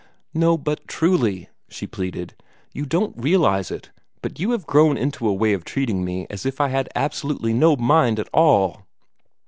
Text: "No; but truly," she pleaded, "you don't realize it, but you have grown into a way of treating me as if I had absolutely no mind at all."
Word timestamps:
"No; 0.33 0.57
but 0.57 0.87
truly," 0.87 1.47
she 1.69 1.85
pleaded, 1.85 2.33
"you 2.73 2.87
don't 2.87 3.13
realize 3.15 3.69
it, 3.69 3.91
but 4.23 4.39
you 4.39 4.49
have 4.49 4.65
grown 4.65 4.97
into 4.97 5.27
a 5.29 5.33
way 5.35 5.53
of 5.53 5.63
treating 5.63 6.03
me 6.03 6.25
as 6.27 6.43
if 6.43 6.59
I 6.59 6.69
had 6.69 6.89
absolutely 6.95 7.53
no 7.53 7.75
mind 7.75 8.17
at 8.17 8.27
all." 8.33 8.87